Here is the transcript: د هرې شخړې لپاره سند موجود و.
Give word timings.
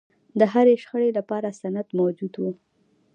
د 0.39 0.41
هرې 0.53 0.75
شخړې 0.83 1.09
لپاره 1.17 1.55
سند 1.61 1.87
موجود 1.99 2.33
و. 2.41 2.43